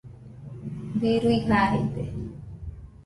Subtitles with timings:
[0.99, 2.03] birui jaide